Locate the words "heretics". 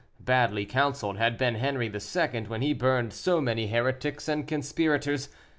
3.67-4.27